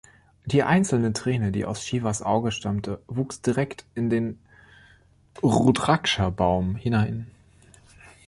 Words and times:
Diese 0.47 0.65
einzelne 0.65 1.13
Träne, 1.13 1.51
die 1.51 1.63
aus 1.63 1.85
Shivas 1.85 2.23
Auge 2.23 2.51
stammte, 2.51 2.99
wuchs 3.05 3.43
direkt 3.43 3.85
in 3.93 4.09
den 4.09 4.39
Rudraksha-Baum 5.43 6.75
hinein. 6.75 7.27